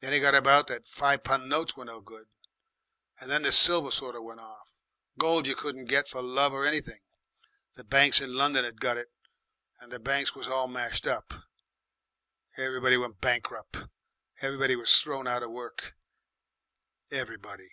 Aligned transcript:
Then 0.00 0.12
it 0.12 0.18
got 0.18 0.34
about 0.34 0.66
that 0.66 0.88
five 0.88 1.22
pun' 1.22 1.48
notes 1.48 1.76
were 1.76 1.84
no 1.84 2.00
good, 2.00 2.26
and 3.20 3.30
then 3.30 3.42
the 3.42 3.52
silver 3.52 3.92
sort 3.92 4.16
of 4.16 4.24
went 4.24 4.40
off. 4.40 4.72
Gold 5.16 5.46
you 5.46 5.54
'couldn't 5.54 5.84
get 5.84 6.08
for 6.08 6.20
love 6.22 6.52
or 6.52 6.66
anything. 6.66 6.98
The 7.76 7.84
banks 7.84 8.20
in 8.20 8.34
London 8.34 8.64
'ad 8.64 8.80
got 8.80 8.96
it, 8.96 9.12
and 9.78 9.92
the 9.92 10.00
banks 10.00 10.34
was 10.34 10.48
all 10.48 10.66
smashed 10.68 11.06
up. 11.06 11.32
Everybody 12.56 12.96
went 12.96 13.20
bankrup'. 13.20 13.88
Everybody 14.40 14.74
was 14.74 14.98
thrown 15.00 15.28
out 15.28 15.44
of 15.44 15.52
work. 15.52 15.94
Everybody!" 17.12 17.70